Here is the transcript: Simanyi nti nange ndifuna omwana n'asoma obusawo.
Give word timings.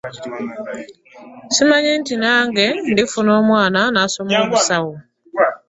Simanyi 1.53 1.91
nti 2.01 2.13
nange 2.23 2.65
ndifuna 2.91 3.29
omwana 3.41 3.79
n'asoma 3.93 4.35
obusawo. 4.45 4.93